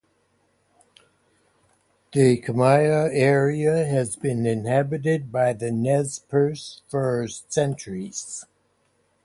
[2.13, 8.43] The Kamiah area has been inhabited by the Nez Perce for centuries.